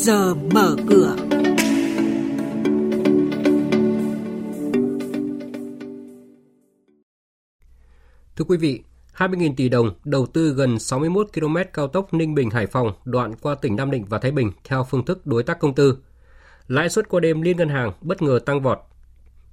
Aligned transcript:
giờ 0.00 0.34
mở 0.34 0.76
cửa. 0.88 1.16
Thưa 8.36 8.44
quý 8.48 8.56
vị, 8.56 8.82
20.000 9.16 9.54
tỷ 9.56 9.68
đồng 9.68 9.90
đầu 10.04 10.26
tư 10.26 10.52
gần 10.52 10.78
61 10.78 11.28
km 11.34 11.56
cao 11.72 11.88
tốc 11.88 12.14
Ninh 12.14 12.34
Bình 12.34 12.50
Hải 12.50 12.66
Phòng 12.66 12.92
đoạn 13.04 13.34
qua 13.42 13.54
tỉnh 13.54 13.76
Nam 13.76 13.90
Định 13.90 14.04
và 14.08 14.18
Thái 14.18 14.32
Bình 14.32 14.52
theo 14.64 14.86
phương 14.90 15.04
thức 15.04 15.26
đối 15.26 15.42
tác 15.42 15.58
công 15.58 15.74
tư. 15.74 15.98
Lãi 16.68 16.88
suất 16.88 17.08
qua 17.08 17.20
đêm 17.20 17.42
liên 17.42 17.56
ngân 17.56 17.68
hàng 17.68 17.92
bất 18.00 18.22
ngờ 18.22 18.38
tăng 18.46 18.62
vọt. 18.62 18.78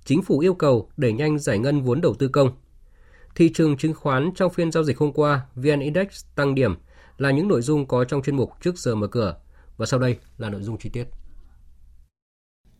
Chính 0.06 0.22
phủ 0.22 0.40
yêu 0.40 0.54
cầu 0.54 0.90
đẩy 0.98 1.14
nhanh 1.14 1.40
giải 1.40 1.60
ngân 1.60 1.82
vốn 1.82 2.02
đầu 2.02 2.14
tư 2.14 2.28
công. 2.28 2.52
Thị 3.36 3.52
trường 3.54 3.78
chứng 3.78 3.94
khoán 3.94 4.32
trong 4.36 4.54
phiên 4.54 4.72
giao 4.72 4.84
dịch 4.84 4.98
hôm 4.98 5.12
qua, 5.12 5.42
VN 5.56 5.80
Index 5.80 6.26
tăng 6.36 6.56
điểm 6.56 6.76
là 7.18 7.32
những 7.32 7.48
nội 7.48 7.62
dung 7.62 7.86
có 7.86 8.04
trong 8.04 8.22
chuyên 8.22 8.36
mục 8.36 8.52
trước 8.62 8.78
giờ 8.78 8.96
mở 8.96 9.08
cửa. 9.08 9.36
Và 9.78 9.86
sau 9.86 10.00
đây 10.00 10.18
là 10.38 10.50
nội 10.50 10.64
dung 10.64 10.78
chi 10.78 10.90
tiết. 10.90 11.04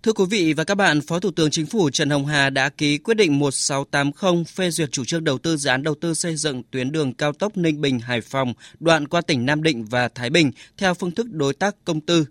Thưa 0.04 0.14
quý 0.14 0.26
vị 0.30 0.54
và 0.54 0.64
các 0.64 0.76
bạn, 0.76 1.02
Phó 1.02 1.20
Thủ 1.20 1.32
tướng 1.32 1.50
Chính 1.50 1.66
phủ 1.66 1.90
Trần 1.90 2.10
Hồng 2.10 2.26
Hà 2.26 2.50
đã 2.50 2.70
ký 2.70 2.98
quyết 2.98 3.14
định 3.14 3.40
1680 3.40 4.44
phê 4.44 4.72
duyệt 4.72 4.92
chủ 4.92 5.06
trương 5.06 5.24
đầu 5.24 5.38
tư 5.38 5.58
dự 5.58 5.70
án 5.70 5.84
đầu 5.84 5.96
tư 6.02 6.14
xây 6.14 6.36
dựng 6.36 6.64
tuyến 6.72 6.92
đường 6.92 7.14
cao 7.14 7.34
tốc 7.34 7.58
Ninh 7.58 7.82
Bình 7.82 8.00
Hải 8.00 8.22
Phòng 8.22 8.54
đoạn 8.80 9.08
qua 9.08 9.22
tỉnh 9.22 9.46
Nam 9.46 9.64
Định 9.64 9.86
và 9.86 10.08
Thái 10.08 10.30
Bình 10.30 10.52
theo 10.78 10.94
phương 10.94 11.12
thức 11.12 11.28
đối 11.32 11.54
tác 11.54 11.76
công 11.86 12.02
tư 12.02 12.26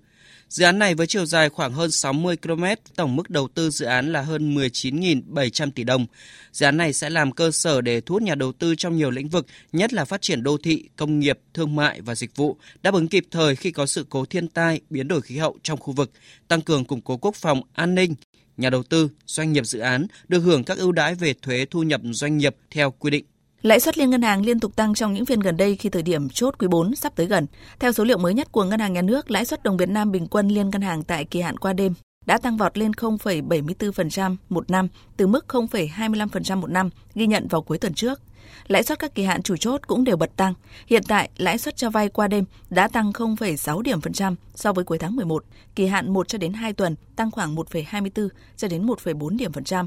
Dự 0.48 0.64
án 0.64 0.78
này 0.78 0.94
với 0.94 1.06
chiều 1.06 1.26
dài 1.26 1.48
khoảng 1.48 1.72
hơn 1.72 1.90
60 1.90 2.36
km, 2.36 2.64
tổng 2.96 3.16
mức 3.16 3.30
đầu 3.30 3.48
tư 3.48 3.70
dự 3.70 3.86
án 3.86 4.12
là 4.12 4.22
hơn 4.22 4.54
19.700 4.54 5.70
tỷ 5.70 5.84
đồng. 5.84 6.06
Dự 6.52 6.66
án 6.66 6.76
này 6.76 6.92
sẽ 6.92 7.10
làm 7.10 7.32
cơ 7.32 7.50
sở 7.50 7.80
để 7.80 8.00
thu 8.00 8.12
hút 8.12 8.22
nhà 8.22 8.34
đầu 8.34 8.52
tư 8.52 8.74
trong 8.74 8.96
nhiều 8.96 9.10
lĩnh 9.10 9.28
vực, 9.28 9.46
nhất 9.72 9.92
là 9.92 10.04
phát 10.04 10.22
triển 10.22 10.42
đô 10.42 10.56
thị, 10.58 10.88
công 10.96 11.18
nghiệp, 11.18 11.38
thương 11.54 11.76
mại 11.76 12.00
và 12.00 12.14
dịch 12.14 12.36
vụ, 12.36 12.56
đáp 12.82 12.94
ứng 12.94 13.08
kịp 13.08 13.26
thời 13.30 13.56
khi 13.56 13.70
có 13.70 13.86
sự 13.86 14.06
cố 14.08 14.24
thiên 14.24 14.48
tai, 14.48 14.80
biến 14.90 15.08
đổi 15.08 15.20
khí 15.20 15.38
hậu 15.38 15.58
trong 15.62 15.78
khu 15.78 15.92
vực, 15.92 16.10
tăng 16.48 16.60
cường 16.60 16.84
củng 16.84 17.00
cố 17.00 17.16
quốc 17.16 17.34
phòng, 17.34 17.62
an 17.72 17.94
ninh, 17.94 18.14
nhà 18.56 18.70
đầu 18.70 18.82
tư, 18.82 19.10
doanh 19.26 19.52
nghiệp 19.52 19.66
dự 19.66 19.78
án 19.78 20.06
được 20.28 20.40
hưởng 20.40 20.64
các 20.64 20.78
ưu 20.78 20.92
đãi 20.92 21.14
về 21.14 21.34
thuế 21.42 21.66
thu 21.70 21.82
nhập 21.82 22.00
doanh 22.04 22.38
nghiệp 22.38 22.56
theo 22.70 22.90
quy 22.90 23.10
định. 23.10 23.24
Lãi 23.62 23.80
suất 23.80 23.98
liên 23.98 24.10
ngân 24.10 24.22
hàng 24.22 24.44
liên 24.44 24.60
tục 24.60 24.76
tăng 24.76 24.94
trong 24.94 25.14
những 25.14 25.26
phiên 25.26 25.40
gần 25.40 25.56
đây 25.56 25.76
khi 25.76 25.88
thời 25.88 26.02
điểm 26.02 26.28
chốt 26.28 26.54
quý 26.58 26.68
4 26.68 26.94
sắp 26.94 27.16
tới 27.16 27.26
gần. 27.26 27.46
Theo 27.78 27.92
số 27.92 28.04
liệu 28.04 28.18
mới 28.18 28.34
nhất 28.34 28.52
của 28.52 28.64
Ngân 28.64 28.80
hàng 28.80 28.92
Nhà 28.92 29.02
nước, 29.02 29.30
lãi 29.30 29.44
suất 29.44 29.62
đồng 29.62 29.76
Việt 29.76 29.88
Nam 29.88 30.12
bình 30.12 30.26
quân 30.26 30.48
liên 30.48 30.70
ngân 30.70 30.82
hàng 30.82 31.02
tại 31.02 31.24
kỳ 31.24 31.40
hạn 31.40 31.56
qua 31.56 31.72
đêm 31.72 31.94
đã 32.26 32.38
tăng 32.38 32.56
vọt 32.56 32.78
lên 32.78 32.90
0,74% 32.90 34.36
một 34.48 34.70
năm 34.70 34.88
từ 35.16 35.26
mức 35.26 35.44
0,25% 35.48 36.56
một 36.56 36.70
năm 36.70 36.90
ghi 37.14 37.26
nhận 37.26 37.48
vào 37.48 37.62
cuối 37.62 37.78
tuần 37.78 37.94
trước. 37.94 38.20
Lãi 38.66 38.82
suất 38.82 38.98
các 38.98 39.14
kỳ 39.14 39.24
hạn 39.24 39.42
chủ 39.42 39.56
chốt 39.56 39.80
cũng 39.86 40.04
đều 40.04 40.16
bật 40.16 40.36
tăng. 40.36 40.54
Hiện 40.86 41.02
tại, 41.08 41.30
lãi 41.36 41.58
suất 41.58 41.76
cho 41.76 41.90
vay 41.90 42.08
qua 42.08 42.28
đêm 42.28 42.44
đã 42.70 42.88
tăng 42.88 43.10
0,6 43.10 43.82
điểm 43.82 44.00
phần 44.00 44.12
trăm 44.12 44.36
so 44.54 44.72
với 44.72 44.84
cuối 44.84 44.98
tháng 44.98 45.16
11. 45.16 45.44
Kỳ 45.74 45.86
hạn 45.86 46.12
1 46.12 46.28
cho 46.28 46.38
đến 46.38 46.52
2 46.52 46.72
tuần 46.72 46.96
tăng 47.16 47.30
khoảng 47.30 47.54
1,24 47.54 48.28
cho 48.56 48.68
đến 48.68 48.86
1,4 48.86 49.36
điểm 49.36 49.52
phần 49.52 49.64
trăm. 49.64 49.86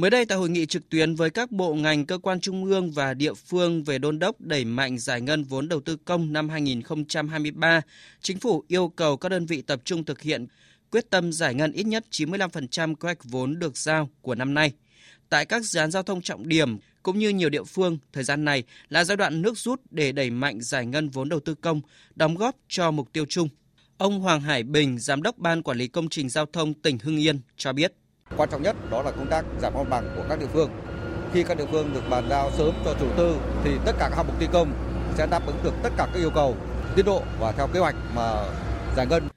Mới 0.00 0.10
đây 0.10 0.24
tại 0.24 0.38
hội 0.38 0.50
nghị 0.50 0.66
trực 0.66 0.88
tuyến 0.88 1.14
với 1.14 1.30
các 1.30 1.50
bộ 1.50 1.74
ngành, 1.74 2.06
cơ 2.06 2.18
quan 2.18 2.40
trung 2.40 2.64
ương 2.64 2.90
và 2.90 3.14
địa 3.14 3.34
phương 3.34 3.84
về 3.84 3.98
đôn 3.98 4.18
đốc 4.18 4.40
đẩy 4.40 4.64
mạnh 4.64 4.98
giải 4.98 5.20
ngân 5.20 5.44
vốn 5.44 5.68
đầu 5.68 5.80
tư 5.80 5.96
công 6.04 6.32
năm 6.32 6.48
2023, 6.48 7.80
chính 8.20 8.38
phủ 8.38 8.64
yêu 8.68 8.88
cầu 8.88 9.16
các 9.16 9.28
đơn 9.28 9.46
vị 9.46 9.62
tập 9.62 9.80
trung 9.84 10.04
thực 10.04 10.20
hiện 10.20 10.46
quyết 10.90 11.10
tâm 11.10 11.32
giải 11.32 11.54
ngân 11.54 11.72
ít 11.72 11.86
nhất 11.86 12.04
95% 12.10 12.94
kế 12.94 13.06
hoạch 13.06 13.24
vốn 13.24 13.58
được 13.58 13.76
giao 13.76 14.10
của 14.22 14.34
năm 14.34 14.54
nay. 14.54 14.72
Tại 15.28 15.46
các 15.46 15.64
dự 15.64 15.80
án 15.80 15.90
giao 15.90 16.02
thông 16.02 16.22
trọng 16.22 16.48
điểm 16.48 16.78
cũng 17.02 17.18
như 17.18 17.28
nhiều 17.28 17.50
địa 17.50 17.64
phương, 17.64 17.98
thời 18.12 18.24
gian 18.24 18.44
này 18.44 18.64
là 18.88 19.04
giai 19.04 19.16
đoạn 19.16 19.42
nước 19.42 19.58
rút 19.58 19.80
để 19.90 20.12
đẩy 20.12 20.30
mạnh 20.30 20.60
giải 20.60 20.86
ngân 20.86 21.08
vốn 21.08 21.28
đầu 21.28 21.40
tư 21.40 21.54
công, 21.54 21.80
đóng 22.14 22.34
góp 22.34 22.56
cho 22.68 22.90
mục 22.90 23.12
tiêu 23.12 23.24
chung. 23.28 23.48
Ông 23.98 24.20
Hoàng 24.20 24.40
Hải 24.40 24.62
Bình, 24.62 24.98
Giám 24.98 25.22
đốc 25.22 25.38
Ban 25.38 25.62
Quản 25.62 25.78
lý 25.78 25.88
Công 25.88 26.08
trình 26.08 26.28
Giao 26.28 26.46
thông 26.46 26.74
tỉnh 26.74 26.98
Hưng 26.98 27.20
Yên 27.20 27.40
cho 27.56 27.72
biết. 27.72 27.92
Quan 28.36 28.48
trọng 28.50 28.62
nhất 28.62 28.76
đó 28.90 29.02
là 29.02 29.10
công 29.10 29.26
tác 29.30 29.44
giải 29.60 29.70
phóng 29.74 29.90
bằng 29.90 30.12
của 30.16 30.24
các 30.28 30.40
địa 30.40 30.46
phương. 30.52 30.70
Khi 31.32 31.42
các 31.42 31.58
địa 31.58 31.66
phương 31.70 31.94
được 31.94 32.02
bàn 32.10 32.26
giao 32.30 32.50
sớm 32.58 32.74
cho 32.84 32.94
chủ 33.00 33.06
tư 33.16 33.36
thì 33.64 33.70
tất 33.86 33.92
cả 33.98 34.08
các 34.10 34.16
hạng 34.16 34.26
mục 34.26 34.36
thi 34.40 34.46
công 34.52 34.72
sẽ 35.18 35.26
đáp 35.30 35.46
ứng 35.46 35.56
được 35.64 35.72
tất 35.82 35.90
cả 35.96 36.08
các 36.12 36.20
yêu 36.20 36.30
cầu 36.34 36.56
tiến 36.96 37.04
độ 37.04 37.22
và 37.40 37.52
theo 37.52 37.66
kế 37.66 37.80
hoạch 37.80 37.94
mà 38.14 38.44
giải 38.96 39.06
ngân. 39.06 39.28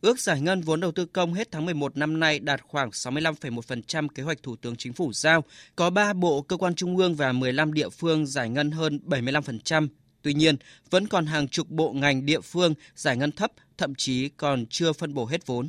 Ước 0.00 0.20
giải 0.20 0.40
ngân 0.40 0.60
vốn 0.60 0.80
đầu 0.80 0.92
tư 0.92 1.06
công 1.06 1.34
hết 1.34 1.48
tháng 1.50 1.64
11 1.64 1.96
năm 1.96 2.20
nay 2.20 2.38
đạt 2.38 2.60
khoảng 2.68 2.90
65,1% 2.90 4.08
kế 4.08 4.22
hoạch 4.22 4.42
Thủ 4.42 4.56
tướng 4.56 4.76
Chính 4.76 4.92
phủ 4.92 5.12
giao. 5.12 5.44
Có 5.76 5.90
3 5.90 6.12
bộ 6.12 6.42
cơ 6.42 6.56
quan 6.56 6.74
trung 6.74 6.96
ương 6.96 7.14
và 7.14 7.32
15 7.32 7.72
địa 7.72 7.88
phương 7.88 8.26
giải 8.26 8.50
ngân 8.50 8.70
hơn 8.70 9.00
75%. 9.06 9.88
Tuy 10.22 10.34
nhiên, 10.34 10.56
vẫn 10.90 11.06
còn 11.06 11.26
hàng 11.26 11.48
chục 11.48 11.68
bộ 11.68 11.92
ngành 11.92 12.26
địa 12.26 12.40
phương 12.40 12.74
giải 12.94 13.16
ngân 13.16 13.32
thấp, 13.32 13.50
thậm 13.78 13.94
chí 13.94 14.28
còn 14.28 14.66
chưa 14.66 14.92
phân 14.92 15.14
bổ 15.14 15.26
hết 15.26 15.46
vốn. 15.46 15.68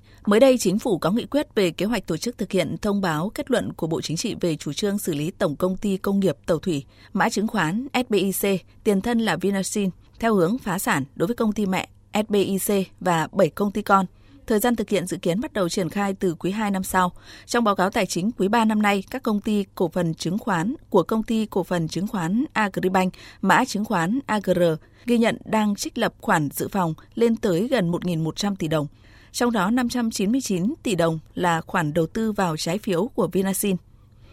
Mới 0.25 0.39
đây, 0.39 0.57
chính 0.57 0.79
phủ 0.79 0.97
có 0.97 1.11
nghị 1.11 1.25
quyết 1.25 1.55
về 1.55 1.71
kế 1.71 1.85
hoạch 1.85 2.07
tổ 2.07 2.17
chức 2.17 2.37
thực 2.37 2.51
hiện 2.51 2.75
thông 2.81 3.01
báo 3.01 3.31
kết 3.35 3.51
luận 3.51 3.73
của 3.73 3.87
Bộ 3.87 4.01
Chính 4.01 4.17
trị 4.17 4.35
về 4.41 4.55
chủ 4.55 4.73
trương 4.73 4.97
xử 4.97 5.13
lý 5.13 5.31
Tổng 5.31 5.55
công 5.55 5.77
ty 5.77 5.97
Công 5.97 6.19
nghiệp 6.19 6.37
Tàu 6.45 6.59
thủy, 6.59 6.85
mã 7.13 7.29
chứng 7.29 7.47
khoán 7.47 7.87
SBIC, 7.93 8.61
tiền 8.83 9.01
thân 9.01 9.19
là 9.19 9.35
Vinasin, 9.35 9.89
theo 10.19 10.35
hướng 10.35 10.57
phá 10.57 10.79
sản 10.79 11.03
đối 11.15 11.27
với 11.27 11.35
công 11.35 11.53
ty 11.53 11.65
mẹ 11.65 11.87
SBIC 12.13 12.87
và 12.99 13.27
7 13.31 13.49
công 13.49 13.71
ty 13.71 13.81
con. 13.81 14.05
Thời 14.47 14.59
gian 14.59 14.75
thực 14.75 14.89
hiện 14.89 15.07
dự 15.07 15.17
kiến 15.17 15.41
bắt 15.41 15.53
đầu 15.53 15.69
triển 15.69 15.89
khai 15.89 16.13
từ 16.13 16.35
quý 16.35 16.51
2 16.51 16.71
năm 16.71 16.83
sau. 16.83 17.11
Trong 17.45 17.63
báo 17.63 17.75
cáo 17.75 17.89
tài 17.89 18.05
chính 18.05 18.31
quý 18.31 18.47
3 18.47 18.65
năm 18.65 18.81
nay, 18.81 19.03
các 19.11 19.23
công 19.23 19.41
ty 19.41 19.65
cổ 19.75 19.87
phần 19.87 20.13
chứng 20.13 20.37
khoán 20.37 20.75
của 20.89 21.03
công 21.03 21.23
ty 21.23 21.45
cổ 21.45 21.63
phần 21.63 21.87
chứng 21.87 22.07
khoán 22.07 22.45
Agribank, 22.53 23.13
mã 23.41 23.65
chứng 23.65 23.85
khoán 23.85 24.19
AGR 24.25 24.61
ghi 25.05 25.17
nhận 25.17 25.37
đang 25.45 25.75
trích 25.75 25.97
lập 25.97 26.13
khoản 26.21 26.49
dự 26.51 26.67
phòng 26.67 26.93
lên 27.15 27.35
tới 27.35 27.67
gần 27.67 27.91
1.100 27.91 28.55
tỷ 28.55 28.67
đồng 28.67 28.87
trong 29.31 29.51
đó 29.51 29.69
599 29.69 30.73
tỷ 30.83 30.95
đồng 30.95 31.19
là 31.33 31.61
khoản 31.61 31.93
đầu 31.93 32.07
tư 32.07 32.31
vào 32.31 32.57
trái 32.57 32.77
phiếu 32.77 33.07
của 33.07 33.27
Vinasin. 33.27 33.75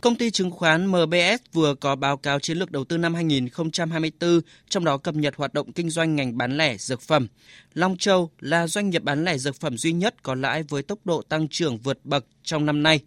Công 0.01 0.17
ty 0.17 0.31
chứng 0.31 0.51
khoán 0.51 0.87
MBS 0.87 1.43
vừa 1.53 1.75
có 1.75 1.97
báo 1.97 2.17
cáo 2.17 2.41
chiến 2.41 2.59
lược 2.59 2.71
đầu 2.71 2.85
tư 2.85 2.99
năm 2.99 3.15
2024, 3.15 4.41
trong 4.69 4.85
đó 4.85 4.99
cập 4.99 5.15
nhật 5.15 5.37
hoạt 5.37 5.55
động 5.55 5.73
kinh 5.73 5.91
doanh 5.91 6.17
ngành 6.17 6.39
bán 6.39 6.57
lẻ 6.57 6.77
dược 6.77 7.01
phẩm. 7.01 7.29
Long 7.75 7.97
Châu 7.97 8.31
là 8.41 8.67
doanh 8.67 8.91
nghiệp 8.91 9.03
bán 9.03 9.25
lẻ 9.25 9.39
dược 9.39 9.61
phẩm 9.61 9.79
duy 9.79 9.93
nhất 9.93 10.23
có 10.23 10.35
lãi 10.35 10.63
với 10.63 10.83
tốc 10.83 10.99
độ 11.05 11.23
tăng 11.23 11.49
trưởng 11.49 11.79
vượt 11.79 11.99
bậc 12.05 12.25
trong 12.43 12.67
năm 12.67 12.83
nay. 12.83 13.01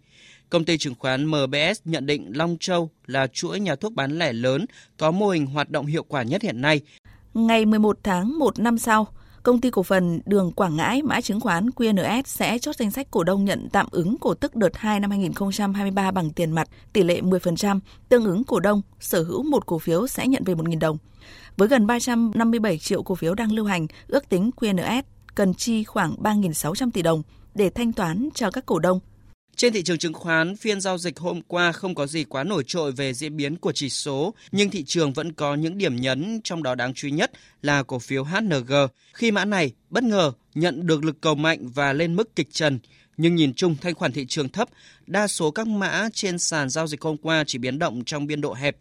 Công 0.50 0.64
ty 0.64 0.78
chứng 0.78 0.94
khoán 0.94 1.26
MBS 1.26 1.80
nhận 1.84 2.06
định 2.06 2.32
Long 2.34 2.56
Châu 2.60 2.90
là 3.06 3.26
chuỗi 3.26 3.60
nhà 3.60 3.76
thuốc 3.76 3.92
bán 3.92 4.18
lẻ 4.18 4.32
lớn 4.32 4.66
có 4.96 5.10
mô 5.10 5.28
hình 5.28 5.46
hoạt 5.46 5.70
động 5.70 5.86
hiệu 5.86 6.02
quả 6.02 6.22
nhất 6.22 6.42
hiện 6.42 6.60
nay. 6.60 6.80
Ngày 7.34 7.66
11 7.66 7.98
tháng 8.02 8.38
1 8.38 8.58
năm 8.58 8.78
sau, 8.78 9.06
Công 9.42 9.60
ty 9.60 9.70
cổ 9.70 9.82
phần 9.82 10.20
Đường 10.26 10.52
Quảng 10.52 10.76
Ngãi 10.76 11.02
mã 11.02 11.20
chứng 11.20 11.40
khoán 11.40 11.66
QNS 11.66 12.22
sẽ 12.26 12.58
chốt 12.58 12.76
danh 12.76 12.90
sách 12.90 13.10
cổ 13.10 13.24
đông 13.24 13.44
nhận 13.44 13.68
tạm 13.72 13.86
ứng 13.90 14.16
cổ 14.20 14.34
tức 14.34 14.56
đợt 14.56 14.76
2 14.76 15.00
năm 15.00 15.10
2023 15.10 16.10
bằng 16.10 16.30
tiền 16.30 16.50
mặt 16.50 16.68
tỷ 16.92 17.02
lệ 17.02 17.20
10%, 17.20 17.80
tương 18.08 18.24
ứng 18.24 18.44
cổ 18.44 18.60
đông 18.60 18.82
sở 19.00 19.22
hữu 19.22 19.42
một 19.42 19.66
cổ 19.66 19.78
phiếu 19.78 20.06
sẽ 20.06 20.26
nhận 20.26 20.44
về 20.44 20.54
1.000 20.54 20.78
đồng. 20.78 20.98
Với 21.56 21.68
gần 21.68 21.86
357 21.86 22.78
triệu 22.78 23.02
cổ 23.02 23.14
phiếu 23.14 23.34
đang 23.34 23.52
lưu 23.52 23.66
hành, 23.66 23.86
ước 24.08 24.28
tính 24.28 24.50
QNS 24.56 25.02
cần 25.34 25.54
chi 25.54 25.84
khoảng 25.84 26.14
3.600 26.22 26.90
tỷ 26.90 27.02
đồng 27.02 27.22
để 27.54 27.70
thanh 27.70 27.92
toán 27.92 28.28
cho 28.34 28.50
các 28.50 28.66
cổ 28.66 28.78
đông 28.78 29.00
trên 29.56 29.72
thị 29.72 29.82
trường 29.82 29.98
chứng 29.98 30.12
khoán, 30.12 30.56
phiên 30.56 30.80
giao 30.80 30.98
dịch 30.98 31.18
hôm 31.18 31.40
qua 31.42 31.72
không 31.72 31.94
có 31.94 32.06
gì 32.06 32.24
quá 32.24 32.44
nổi 32.44 32.64
trội 32.66 32.92
về 32.92 33.14
diễn 33.14 33.36
biến 33.36 33.56
của 33.56 33.72
chỉ 33.72 33.88
số, 33.88 34.34
nhưng 34.52 34.70
thị 34.70 34.84
trường 34.84 35.12
vẫn 35.12 35.32
có 35.32 35.54
những 35.54 35.78
điểm 35.78 35.96
nhấn, 35.96 36.40
trong 36.44 36.62
đó 36.62 36.74
đáng 36.74 36.94
chú 36.94 37.08
ý 37.08 37.12
nhất 37.12 37.30
là 37.62 37.82
cổ 37.82 37.98
phiếu 37.98 38.24
HNG. 38.24 38.72
Khi 39.14 39.30
mã 39.30 39.44
này 39.44 39.72
bất 39.90 40.04
ngờ 40.04 40.32
nhận 40.54 40.86
được 40.86 41.04
lực 41.04 41.20
cầu 41.20 41.34
mạnh 41.34 41.68
và 41.74 41.92
lên 41.92 42.16
mức 42.16 42.36
kịch 42.36 42.48
trần, 42.52 42.78
nhưng 43.16 43.34
nhìn 43.34 43.54
chung 43.54 43.76
thanh 43.80 43.94
khoản 43.94 44.12
thị 44.12 44.26
trường 44.28 44.48
thấp, 44.48 44.68
đa 45.06 45.26
số 45.26 45.50
các 45.50 45.66
mã 45.66 46.08
trên 46.12 46.38
sàn 46.38 46.70
giao 46.70 46.86
dịch 46.86 47.00
hôm 47.00 47.16
qua 47.16 47.44
chỉ 47.46 47.58
biến 47.58 47.78
động 47.78 48.02
trong 48.06 48.26
biên 48.26 48.40
độ 48.40 48.54
hẹp, 48.54 48.76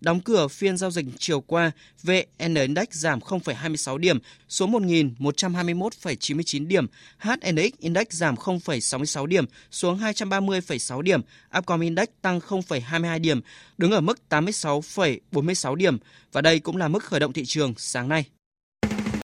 Đóng 0.00 0.20
cửa 0.20 0.48
phiên 0.48 0.76
giao 0.76 0.90
dịch 0.90 1.06
chiều 1.18 1.40
qua, 1.40 1.70
VN 2.02 2.54
Index 2.54 2.88
giảm 2.90 3.18
0,26 3.18 3.98
điểm 3.98 4.18
xuống 4.48 4.72
1.121,99 4.72 6.66
điểm, 6.66 6.86
HNX 7.18 7.70
Index 7.78 8.06
giảm 8.10 8.34
0,66 8.34 9.26
điểm 9.26 9.44
xuống 9.70 9.98
230,6 9.98 11.00
điểm, 11.00 11.20
Upcom 11.58 11.80
Index 11.80 12.08
tăng 12.22 12.38
0,22 12.38 13.20
điểm, 13.20 13.40
đứng 13.78 13.92
ở 13.92 14.00
mức 14.00 14.18
86,46 14.30 15.74
điểm. 15.74 15.98
Và 16.32 16.40
đây 16.40 16.58
cũng 16.58 16.76
là 16.76 16.88
mức 16.88 17.04
khởi 17.04 17.20
động 17.20 17.32
thị 17.32 17.44
trường 17.44 17.74
sáng 17.76 18.08
nay. 18.08 18.24